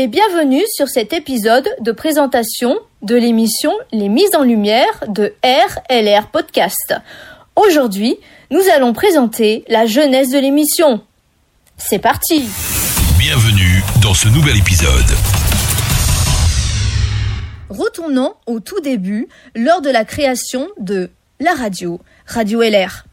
et 0.00 0.06
bienvenue 0.06 0.62
sur 0.74 0.88
cet 0.88 1.12
épisode 1.12 1.68
de 1.82 1.92
présentation 1.92 2.78
de 3.02 3.16
l'émission 3.16 3.70
Les 3.92 4.08
Mises 4.08 4.34
en 4.34 4.44
Lumière 4.44 5.04
de 5.08 5.34
RLR 5.44 6.28
Podcast. 6.28 6.94
Aujourd'hui, 7.54 8.16
nous 8.50 8.62
allons 8.74 8.94
présenter 8.94 9.62
la 9.68 9.84
jeunesse 9.84 10.30
de 10.30 10.38
l'émission. 10.38 11.02
C'est 11.76 11.98
parti 11.98 12.48
Bienvenue 13.18 13.82
dans 14.00 14.14
ce 14.14 14.28
nouvel 14.28 14.56
épisode. 14.56 15.04
Retournons 17.68 18.32
au 18.46 18.58
tout 18.60 18.80
début, 18.80 19.28
lors 19.54 19.82
de 19.82 19.90
la 19.90 20.06
création 20.06 20.66
de 20.78 21.10
la 21.40 21.52
radio, 21.52 22.00
Radio 22.24 22.62
LR. 22.62 23.04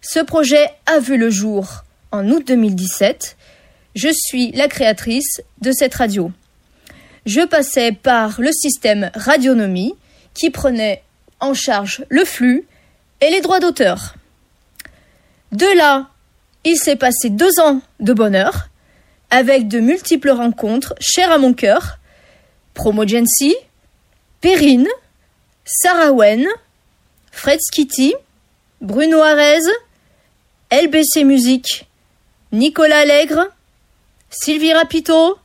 Ce 0.00 0.18
projet 0.18 0.68
a 0.86 0.98
vu 0.98 1.16
le 1.16 1.30
jour 1.30 1.84
en 2.10 2.28
août 2.28 2.42
2017 2.44 3.36
je 3.94 4.08
suis 4.12 4.52
la 4.52 4.68
créatrice 4.68 5.42
de 5.60 5.72
cette 5.72 5.94
radio. 5.94 6.30
Je 7.26 7.40
passais 7.42 7.92
par 7.92 8.40
le 8.40 8.50
système 8.52 9.10
Radionomie 9.14 9.94
qui 10.34 10.50
prenait 10.50 11.02
en 11.40 11.54
charge 11.54 12.04
le 12.08 12.24
flux 12.24 12.66
et 13.20 13.30
les 13.30 13.40
droits 13.40 13.60
d'auteur. 13.60 14.14
De 15.52 15.76
là, 15.76 16.08
il 16.64 16.76
s'est 16.76 16.96
passé 16.96 17.30
deux 17.30 17.60
ans 17.60 17.80
de 18.00 18.12
bonheur 18.12 18.68
avec 19.30 19.68
de 19.68 19.80
multiples 19.80 20.30
rencontres 20.30 20.94
chères 21.00 21.32
à 21.32 21.38
mon 21.38 21.54
cœur. 21.54 21.98
Promogency, 22.74 23.54
Perrine, 24.40 24.88
Sarah 25.64 26.12
Wen, 26.12 26.46
Fred 27.30 27.60
Skitty, 27.60 28.14
Bruno 28.80 29.20
Arez, 29.20 29.60
LBC 30.70 31.24
Musique, 31.24 31.86
Nicolas 32.50 33.00
Allègre, 33.00 33.48
Sylvie 34.34 34.72
Rapito, 34.72 35.38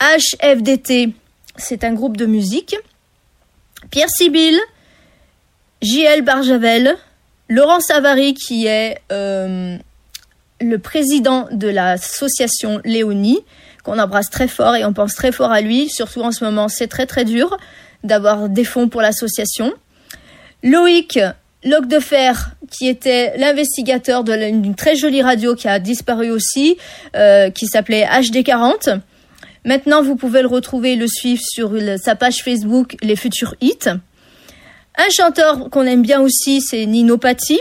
HFDT, 0.00 1.12
c'est 1.56 1.84
un 1.84 1.92
groupe 1.92 2.16
de 2.16 2.24
musique. 2.24 2.76
Pierre 3.90 4.08
Sibyl, 4.08 4.58
JL 5.82 6.22
Barjavel, 6.22 6.96
Laurent 7.50 7.80
Savary 7.80 8.32
qui 8.32 8.66
est 8.66 9.02
euh, 9.12 9.76
le 10.62 10.78
président 10.78 11.46
de 11.52 11.68
l'association 11.68 12.80
Léonie, 12.86 13.44
qu'on 13.84 13.98
embrasse 13.98 14.30
très 14.30 14.48
fort 14.48 14.76
et 14.76 14.84
on 14.86 14.94
pense 14.94 15.14
très 15.14 15.30
fort 15.30 15.52
à 15.52 15.60
lui, 15.60 15.90
surtout 15.90 16.22
en 16.22 16.32
ce 16.32 16.42
moment 16.42 16.68
c'est 16.68 16.88
très 16.88 17.04
très 17.04 17.26
dur 17.26 17.54
d'avoir 18.02 18.48
des 18.48 18.64
fonds 18.64 18.88
pour 18.88 19.02
l'association. 19.02 19.74
Loïc 20.62 21.18
Locke 21.64 21.88
de 21.88 21.98
Fer, 21.98 22.50
qui 22.70 22.88
était 22.88 23.36
l'investigateur 23.38 24.22
d'une 24.22 24.74
très 24.74 24.96
jolie 24.96 25.22
radio 25.22 25.54
qui 25.54 25.66
a 25.66 25.78
disparu 25.78 26.30
aussi, 26.30 26.76
euh, 27.16 27.50
qui 27.50 27.66
s'appelait 27.66 28.04
HD40. 28.04 29.00
Maintenant, 29.64 30.02
vous 30.02 30.14
pouvez 30.14 30.42
le 30.42 30.48
retrouver, 30.48 30.94
le 30.94 31.06
suivre 31.06 31.42
sur 31.42 31.72
sa 31.98 32.14
page 32.14 32.42
Facebook 32.42 32.96
Les 33.02 33.16
Futurs 33.16 33.54
Hits. 33.62 33.88
Un 34.96 35.10
chanteur 35.10 35.70
qu'on 35.70 35.86
aime 35.86 36.02
bien 36.02 36.20
aussi, 36.20 36.60
c'est 36.60 36.84
Nino 36.84 37.16
Patti. 37.16 37.58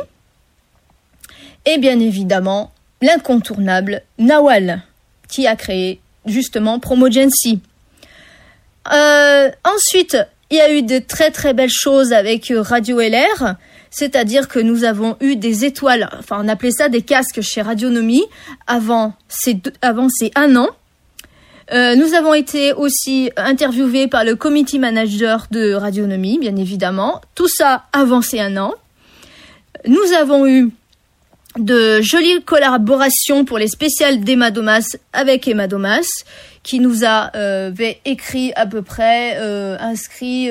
Et 1.66 1.78
bien 1.78 2.00
évidemment, 2.00 2.72
l'incontournable 3.02 4.02
Nawal, 4.20 4.84
qui 5.30 5.48
a 5.48 5.56
créé 5.56 6.02
justement 6.26 6.80
Promogency. 6.80 7.62
Euh, 8.92 9.50
ensuite, 9.64 10.18
il 10.50 10.58
y 10.58 10.62
a 10.62 10.72
eu 10.72 10.84
de 10.84 11.00
très 11.00 11.32
très 11.32 11.54
belles 11.54 11.72
choses 11.72 12.12
avec 12.12 12.52
Radio 12.54 13.00
LR 13.00 13.56
c'est-à-dire 13.94 14.48
que 14.48 14.60
nous 14.60 14.86
avons 14.86 15.16
eu 15.22 15.36
des 15.36 15.66
étoiles, 15.66 16.10
enfin 16.18 16.42
on 16.44 16.48
appelait 16.48 16.72
ça 16.72 16.90
des 16.90 17.04
casques 17.04 17.42
chez 17.42 17.62
Radionomie 17.62 18.24
avant 18.66 19.14
ces, 19.30 19.62
un 20.36 20.56
an. 20.56 20.68
Euh, 21.72 21.96
nous 21.96 22.16
avons 22.16 22.34
été 22.34 22.74
aussi 22.74 23.30
interviewés 23.38 24.08
par 24.08 24.26
le 24.26 24.36
committee 24.36 24.80
manager 24.80 25.46
de 25.52 25.74
Radionomie, 25.74 26.40
bien 26.40 26.56
évidemment. 26.56 27.22
Tout 27.36 27.48
ça 27.48 27.84
avant 27.94 28.24
ces 28.24 28.40
un 28.40 28.58
an. 28.58 28.74
Nous 29.88 30.14
avons 30.18 30.48
eu 30.48 30.72
de 31.60 32.02
jolies 32.02 32.42
collaborations 32.44 33.46
pour 33.46 33.60
les 33.60 33.68
spéciales 33.68 34.22
d'Emma 34.22 34.50
Domas 34.50 34.98
avec 35.14 35.48
Emma 35.48 35.68
Domas, 35.68 36.08
qui 36.64 36.80
nous 36.80 37.06
a 37.06 37.30
euh, 37.36 37.72
écrit 38.06 38.54
à 38.56 38.66
peu 38.66 38.82
près, 38.82 39.36
euh, 39.38 39.78
inscrit 39.80 40.50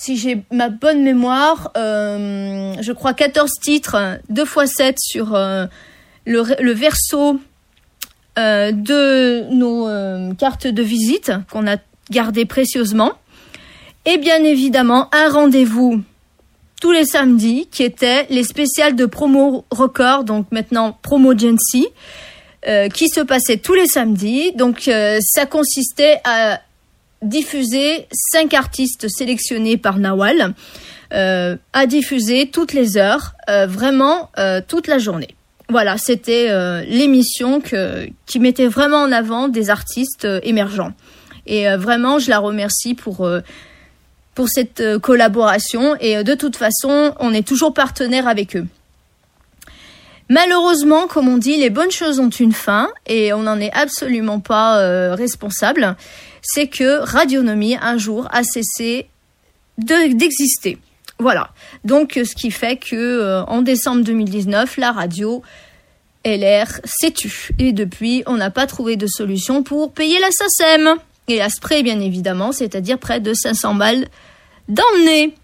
si 0.00 0.16
j'ai 0.16 0.42
ma 0.50 0.70
bonne 0.70 1.02
mémoire, 1.02 1.72
euh, 1.76 2.74
je 2.80 2.92
crois 2.92 3.12
14 3.12 3.50
titres, 3.60 4.18
2 4.30 4.42
x 4.44 4.72
7 4.74 4.96
sur 4.98 5.34
euh, 5.34 5.66
le, 6.24 6.72
verso 6.72 7.38
euh, 8.38 8.72
de 8.72 9.44
nos 9.52 10.34
cartes 10.36 10.66
de 10.66 10.82
visite 10.82 11.32
qu'on 11.52 11.66
a 11.66 11.76
gardées 12.10 12.46
précieusement. 12.46 13.12
Et 14.06 14.16
bien 14.16 14.42
évidemment, 14.42 15.10
un 15.12 15.28
rendez-vous 15.28 16.02
tous 16.80 16.92
les 16.92 17.04
samedis 17.04 17.68
qui 17.70 17.82
était 17.82 18.26
les 18.30 18.44
spéciales 18.44 18.96
de 18.96 19.04
promo 19.04 19.66
record, 19.70 20.24
donc 20.24 20.46
maintenant 20.50 20.98
promo 21.02 21.36
Gency, 21.36 21.88
qui 22.94 23.08
se 23.10 23.20
passait 23.20 23.58
tous 23.58 23.74
les 23.74 23.86
samedis. 23.86 24.52
Donc 24.52 24.90
ça 25.20 25.44
consistait 25.44 26.22
à 26.24 26.62
diffuser 27.22 28.06
cinq 28.12 28.54
artistes 28.54 29.08
sélectionnés 29.08 29.76
par 29.76 29.98
Nawal 29.98 30.54
euh, 31.12 31.56
à 31.72 31.86
diffuser 31.86 32.50
toutes 32.50 32.72
les 32.72 32.96
heures, 32.96 33.34
euh, 33.48 33.66
vraiment 33.66 34.30
euh, 34.38 34.60
toute 34.66 34.86
la 34.86 34.98
journée. 34.98 35.34
Voilà, 35.68 35.98
c'était 35.98 36.48
euh, 36.50 36.82
l'émission 36.86 37.60
qui 37.60 38.40
mettait 38.40 38.66
vraiment 38.66 39.02
en 39.02 39.12
avant 39.12 39.48
des 39.48 39.70
artistes 39.70 40.26
émergents. 40.42 40.92
Et 41.46 41.66
vraiment, 41.76 42.18
je 42.18 42.28
la 42.30 42.38
remercie 42.38 42.94
pour 42.94 43.28
pour 44.34 44.48
cette 44.48 44.98
collaboration. 44.98 45.96
Et 46.00 46.22
de 46.22 46.34
toute 46.34 46.54
façon, 46.54 47.14
on 47.18 47.32
est 47.32 47.46
toujours 47.46 47.72
partenaire 47.72 48.28
avec 48.28 48.56
eux. 48.56 48.66
Malheureusement, 50.28 51.08
comme 51.08 51.28
on 51.28 51.38
dit, 51.38 51.56
les 51.56 51.70
bonnes 51.70 51.90
choses 51.90 52.20
ont 52.20 52.28
une 52.28 52.52
fin 52.52 52.88
et 53.06 53.32
on 53.32 53.42
n'en 53.42 53.58
est 53.58 53.72
absolument 53.72 54.38
pas 54.38 55.14
responsable 55.14 55.96
c'est 56.42 56.68
que 56.68 57.00
Radionomie 57.00 57.76
un 57.80 57.98
jour 57.98 58.28
a 58.30 58.42
cessé 58.42 59.08
d'exister. 59.78 60.78
voilà. 61.18 61.50
Donc 61.84 62.12
ce 62.22 62.34
qui 62.34 62.50
fait 62.50 62.76
que 62.76 62.94
euh, 62.94 63.44
en 63.44 63.62
décembre 63.62 64.02
2019, 64.04 64.76
la 64.76 64.92
radio 64.92 65.42
LR 66.24 66.66
s'est 66.84 67.12
tue 67.12 67.50
et 67.58 67.72
depuis, 67.72 68.22
on 68.26 68.36
n'a 68.36 68.50
pas 68.50 68.66
trouvé 68.66 68.96
de 68.96 69.06
solution 69.06 69.62
pour 69.62 69.92
payer 69.92 70.18
la 70.20 70.30
SACEM 70.30 70.96
et 71.28 71.38
la 71.38 71.48
spray 71.48 71.82
bien 71.82 72.00
évidemment, 72.00 72.52
c'est-à-dire 72.52 72.98
près 72.98 73.20
de 73.20 73.32
500 73.32 73.74
balles 73.74 74.08
d'emmener. 74.68 75.34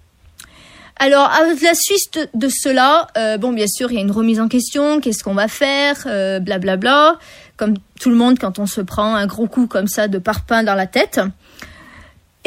Alors, 0.99 1.27
à 1.27 1.43
la 1.63 1.75
suite 1.75 2.31
de 2.33 2.49
cela, 2.49 3.09
euh, 3.19 3.37
bon, 3.37 3.53
bien 3.53 3.67
sûr, 3.67 3.93
il 3.93 3.97
y 3.97 3.99
a 3.99 4.01
une 4.01 4.11
remise 4.11 4.41
en 4.41 4.49
question. 4.49 4.99
Qu'est-ce 4.99 5.23
qu'on 5.23 5.35
va 5.35 5.47
faire? 5.47 6.05
Blablabla. 6.05 6.11
Euh, 6.15 6.41
bla, 6.41 6.67
bla 6.67 7.19
comme 7.57 7.75
tout 8.01 8.11
le 8.11 8.17
monde 8.17 8.39
quand 8.39 8.59
on 8.59 8.67
se 8.67 8.81
prend 8.81 9.15
un 9.15 9.27
gros 9.27 9.47
coup 9.47 9.67
comme 9.67 9.89
ça 9.89 10.09
de 10.09 10.19
parpaing 10.19 10.63
dans 10.63 10.75
la 10.75 10.87
tête. 10.87 11.21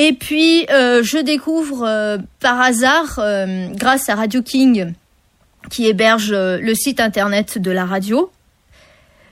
Et 0.02 0.14
puis, 0.14 0.66
euh, 0.72 1.04
je 1.04 1.18
découvre 1.18 1.84
euh, 1.86 2.18
par 2.40 2.62
hasard, 2.62 3.20
euh, 3.20 3.68
grâce 3.74 4.08
à 4.08 4.16
Radio 4.16 4.42
King, 4.42 4.94
qui 5.70 5.88
héberge 5.88 6.32
le 6.34 6.74
site 6.74 7.02
internet 7.02 7.58
de 7.58 7.70
la 7.70 7.86
radio, 7.86 8.32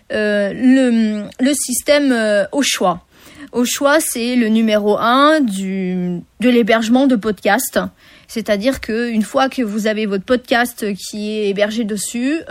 le, 0.10 1.54
système 1.54 2.14
au 2.52 2.62
choix. 2.62 3.06
Au 3.54 3.64
choix, 3.64 4.02
c'est 4.02 4.36
le 4.36 4.50
numéro 4.50 4.98
un 4.98 5.40
du, 5.40 6.20
de 6.42 6.50
l'hébergement 6.50 7.08
de 7.08 7.16
podcasts. 7.16 7.80
C'est-à-dire 8.28 8.82
qu'une 8.82 9.24
fois 9.24 9.48
que 9.48 9.62
vous 9.62 9.88
avez 9.88 10.06
votre 10.06 10.26
podcast 10.26 10.86
qui 10.96 11.32
est 11.32 11.48
hébergé 11.48 11.86
dessus, 11.86 12.42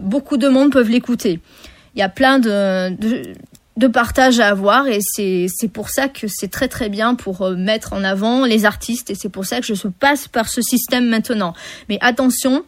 beaucoup 0.00 0.38
de 0.38 0.48
monde 0.48 0.72
peuvent 0.72 0.88
l'écouter 0.88 1.38
il 1.98 2.00
y 2.00 2.04
a 2.04 2.08
plein 2.08 2.38
de, 2.38 3.88
partages 3.88 4.38
à 4.38 4.46
avoir 4.46 4.86
et 4.86 5.00
c'est 5.00 5.68
pour 5.72 5.90
ça 5.90 6.08
que 6.08 6.28
c'est 6.28 6.46
très 6.46 6.68
très 6.68 6.88
bien 6.88 7.16
pour 7.16 7.42
euh, 7.42 7.56
mettre 7.56 7.92
en 7.92 8.04
avant 8.04 8.44
les 8.44 8.64
artistes 8.64 9.10
et 9.10 9.16
c'est 9.16 9.28
pour 9.28 9.44
ça 9.44 9.60
que 9.60 9.66
je 9.66 9.74
se 9.74 9.88
passe 9.88 10.28
par 10.28 10.48
ce 10.48 10.62
système 10.62 11.08
maintenant. 11.08 11.54
Mais 11.88 11.98
attention, 12.00 12.64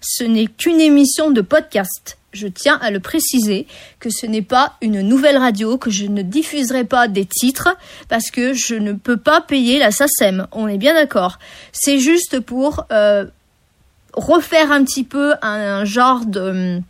ce 0.00 0.24
n'est 0.24 0.46
qu'une 0.46 0.80
émission 0.80 1.30
de 1.30 1.42
podcast. 1.42 2.16
Je 2.32 2.46
tiens 2.46 2.78
à 2.80 2.90
le 2.90 3.00
préciser 3.00 3.66
que 3.98 4.08
ce 4.08 4.24
n'est 4.24 4.40
pas 4.40 4.76
une 4.80 5.02
nouvelle 5.02 5.36
radio, 5.36 5.76
que 5.76 5.90
je 5.90 6.06
ne 6.06 6.22
diffuserai 6.22 6.84
pas 6.84 7.06
des 7.06 7.26
titres 7.26 7.76
parce 8.08 8.30
que 8.30 8.54
je 8.54 8.76
ne 8.76 8.94
peux 8.94 9.18
pas 9.18 9.42
payer 9.42 9.78
la 9.78 9.90
SACEM. 9.90 10.46
On 10.52 10.68
est 10.68 10.78
bien 10.78 10.94
d'accord. 10.94 11.38
C'est 11.72 11.98
juste 11.98 12.40
pour 12.40 12.86
euh, 12.92 13.26
refaire 14.14 14.72
un 14.72 14.84
petit 14.84 15.04
peu 15.04 15.34
un 15.42 15.84
genre 15.84 16.24
de 16.24 16.80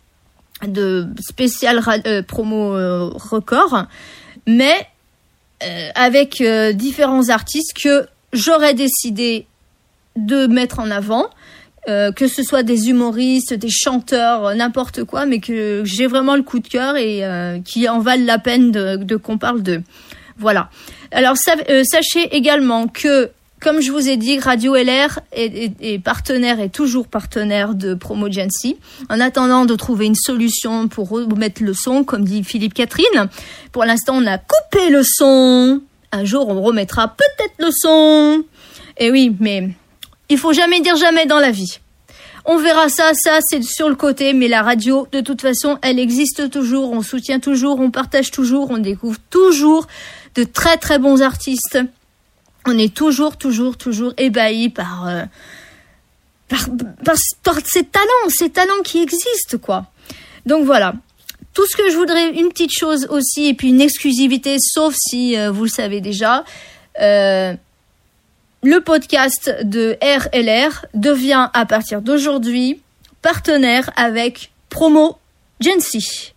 de 0.67 1.09
spécial 1.21 1.81
euh, 2.07 2.23
promo 2.23 2.75
euh, 2.77 3.11
record, 3.15 3.87
mais 4.47 4.75
euh, 5.63 5.89
avec 5.95 6.43
différents 6.75 7.29
artistes 7.29 7.73
que 7.83 8.07
j'aurais 8.33 8.75
décidé 8.75 9.47
de 10.17 10.47
mettre 10.47 10.79
en 10.81 10.91
avant 10.91 11.29
que 12.15 12.29
ce 12.29 12.43
soit 12.45 12.63
des 12.63 12.89
humoristes, 12.91 13.53
des 13.55 13.71
chanteurs, 13.71 14.55
n'importe 14.55 15.03
quoi, 15.03 15.27
mais 15.27 15.41
que 15.41 15.83
j'ai 15.85 16.07
vraiment 16.07 16.37
le 16.37 16.43
coup 16.43 16.61
de 16.61 16.69
cœur 16.69 16.97
et 16.97 17.25
qui 17.65 17.89
en 17.89 17.99
valent 17.99 18.27
la 18.27 18.39
peine 18.39 18.71
de, 18.71 19.17
qu'on 19.17 19.39
parle 19.39 19.63
d'eux. 19.63 19.83
Voilà. 20.39 20.71
Alors 21.11 21.37
sa- 21.37 21.57
sachez 21.85 22.37
également 22.37 22.87
que, 22.87 23.31
comme 23.61 23.81
je 23.81 23.93
vous 23.93 24.09
ai 24.09 24.17
dit, 24.17 24.39
Radio 24.39 24.75
LR 24.75 25.21
est, 25.33 26.03
partenaire 26.03 26.61
et 26.61 26.71
toujours 26.71 27.07
partenaire 27.07 27.75
de 27.75 27.95
Promo 27.95 28.31
Gency. 28.31 28.79
En 29.11 29.21
attendant 29.21 29.67
de 29.67 29.75
trouver 29.75 30.07
une 30.07 30.15
solution 30.15 30.89
pour 30.89 31.11
remettre 31.11 31.63
le 31.63 31.75
son, 31.75 32.03
comme 32.03 32.25
dit 32.25 32.43
Philippe 32.43 32.75
Catherine, 32.75 33.29
pour 33.73 33.85
l'instant 33.85 34.17
on 34.17 34.27
a 34.27 34.39
coupé 34.39 34.89
le 34.89 35.03
son. 35.05 35.83
Un 36.13 36.25
jour 36.25 36.49
on 36.49 36.63
remettra 36.63 37.09
peut-être 37.09 37.55
le 37.59 37.71
son. 37.71 38.45
Et 38.97 39.11
oui, 39.11 39.37
mais 39.41 39.69
il 40.31 40.39
faut 40.39 40.53
jamais 40.53 40.81
dire 40.81 40.97
jamais 40.97 41.27
dans 41.27 41.39
la 41.39 41.51
vie. 41.51 41.81
On 42.47 42.57
verra 42.57 42.89
ça, 42.89 43.13
ça 43.15 43.41
c'est 43.43 43.63
sur 43.63 43.91
le 43.91 43.95
côté, 43.95 44.33
mais 44.33 44.49
la 44.49 44.63
radio, 44.63 45.07
de 45.13 45.21
toute 45.21 45.43
façon, 45.43 45.79
elle 45.83 45.99
existe 45.99 46.49
toujours, 46.49 46.93
on 46.93 47.03
soutient 47.03 47.39
toujours, 47.39 47.79
on 47.81 47.91
partage 47.91 48.31
toujours, 48.31 48.71
on 48.71 48.79
découvre 48.79 49.19
toujours 49.29 49.87
de 50.35 50.45
très 50.45 50.79
très 50.79 50.99
bons 50.99 51.21
artistes. 51.21 51.79
On 52.67 52.79
est 52.79 52.95
toujours, 52.95 53.37
toujours, 53.37 53.77
toujours 53.77 54.13
ébahis 54.17 54.69
par, 54.69 55.09
euh, 55.09 55.25
par, 56.49 56.67
par, 57.05 57.17
par 57.43 57.57
ces 57.65 57.85
talents, 57.85 58.29
ces 58.29 58.51
talents 58.51 58.83
qui 58.85 59.03
existent, 59.03 59.59
quoi. 59.59 59.87
Donc 60.47 60.65
voilà. 60.65 60.95
Tout 61.55 61.67
ce 61.67 61.77
que 61.77 61.91
je 61.91 61.97
voudrais, 61.97 62.31
une 62.31 62.49
petite 62.49 62.73
chose 62.73 63.07
aussi, 63.11 63.49
et 63.49 63.55
puis 63.55 63.69
une 63.71 63.81
exclusivité, 63.81 64.57
sauf 64.61 64.95
si 64.97 65.37
euh, 65.37 65.51
vous 65.51 65.65
le 65.65 65.71
savez 65.71 66.01
déjà. 66.01 66.45
Euh, 67.01 67.55
le 68.63 68.81
podcast 68.81 69.55
de 69.63 69.97
RLR 70.03 70.87
devient 70.95 71.49
à 71.55 71.67
partir 71.67 72.03
d'aujourd'hui 72.03 72.83
partenaire 73.23 73.91
avec 73.97 74.51
Promo 74.69 75.19
Gency. 75.61 76.35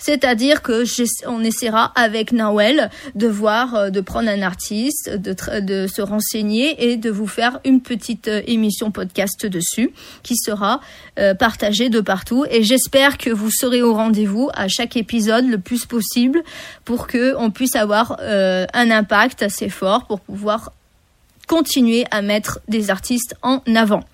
C'est-à-dire 0.00 0.62
que 0.62 0.84
on 1.28 1.44
essaiera 1.44 1.92
avec 1.94 2.32
Nawel 2.32 2.90
de 3.14 3.28
voir, 3.28 3.74
euh, 3.74 3.90
de 3.90 4.00
prendre 4.00 4.28
un 4.28 4.42
artiste, 4.42 5.10
de, 5.10 5.60
de 5.60 5.86
se 5.86 6.02
renseigner 6.02 6.90
et 6.90 6.96
de 6.96 7.10
vous 7.10 7.26
faire 7.26 7.60
une 7.64 7.82
petite 7.82 8.26
euh, 8.28 8.42
émission 8.46 8.90
podcast 8.90 9.44
dessus 9.46 9.92
qui 10.22 10.36
sera 10.36 10.80
euh, 11.18 11.34
partagée 11.34 11.90
de 11.90 12.00
partout. 12.00 12.46
Et 12.50 12.62
j'espère 12.62 13.18
que 13.18 13.30
vous 13.30 13.50
serez 13.50 13.82
au 13.82 13.92
rendez-vous 13.92 14.48
à 14.54 14.68
chaque 14.68 14.96
épisode 14.96 15.46
le 15.46 15.58
plus 15.58 15.84
possible 15.84 16.42
pour 16.84 17.06
que 17.06 17.36
on 17.36 17.50
puisse 17.50 17.76
avoir 17.76 18.18
un 18.20 18.90
impact 18.90 19.42
assez 19.42 19.68
fort 19.68 20.06
pour 20.06 20.20
pouvoir 20.20 20.72
continuer 21.46 22.04
à 22.10 22.22
mettre 22.22 22.60
des 22.68 22.90
artistes 22.90 23.34
en 23.42 23.60
avant. 23.74 24.04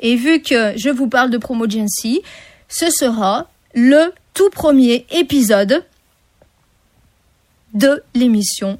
Et 0.00 0.16
vu 0.16 0.42
que 0.42 0.76
je 0.76 0.90
vous 0.90 1.08
parle 1.08 1.30
de 1.30 1.38
Promo 1.38 1.68
Gency, 1.68 2.22
ce 2.68 2.90
sera 2.90 3.48
le 3.74 4.12
tout 4.34 4.50
premier 4.50 5.06
épisode 5.10 5.84
de 7.74 8.02
l'émission 8.14 8.78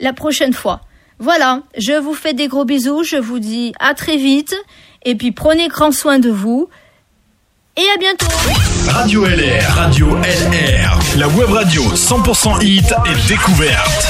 la 0.00 0.12
prochaine 0.12 0.52
fois. 0.52 0.80
Voilà, 1.18 1.62
je 1.76 1.98
vous 1.98 2.14
fais 2.14 2.32
des 2.32 2.46
gros 2.46 2.64
bisous, 2.64 3.02
je 3.02 3.16
vous 3.16 3.40
dis 3.40 3.72
à 3.80 3.94
très 3.94 4.16
vite, 4.16 4.54
et 5.04 5.16
puis 5.16 5.32
prenez 5.32 5.68
grand 5.68 5.90
soin 5.90 6.18
de 6.20 6.30
vous, 6.30 6.68
et 7.76 7.86
à 7.94 7.96
bientôt 7.98 8.26
Radio 8.88 9.24
LR, 9.24 9.74
Radio 9.74 10.16
LR, 10.16 10.98
la 11.16 11.28
web 11.28 11.50
radio 11.50 11.82
100% 11.82 12.64
hit 12.64 12.92
et 13.06 13.28
découverte. 13.28 14.06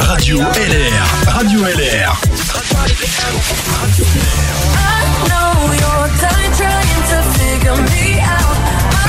Radio 0.00 0.38
LR, 0.38 1.32
Radio 1.32 1.60
LR. 1.64 2.18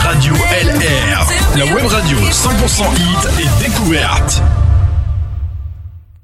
Radio 0.03 0.33
LR, 0.33 1.25
la 1.55 1.65
web 1.65 1.85
radio 1.85 2.17
100% 2.17 2.83
hit 2.95 3.27
et 3.39 3.63
découverte. 3.63 4.41